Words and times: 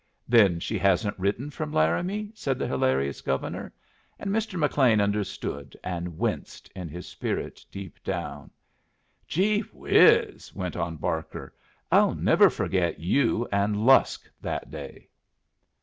"Then 0.27 0.59
she 0.59 0.79
hasn't 0.79 1.19
written 1.19 1.51
from 1.51 1.71
Laramie," 1.71 2.31
said 2.33 2.57
the 2.57 2.65
hilarious 2.65 3.21
Governor, 3.21 3.71
and 4.17 4.31
Mr. 4.31 4.57
McLean 4.57 4.99
understood 4.99 5.77
and 5.83 6.17
winced 6.17 6.71
in 6.75 6.89
his 6.89 7.05
spirit 7.07 7.63
deep 7.71 8.03
down. 8.03 8.49
"Gee 9.27 9.59
whiz!" 9.59 10.55
went 10.55 10.75
on 10.75 10.95
Barker, 10.97 11.53
"I'll 11.91 12.15
never 12.15 12.49
forget 12.49 12.99
you 12.99 13.47
and 13.51 13.85
Lusk 13.85 14.27
that 14.41 14.71
day!" 14.71 15.07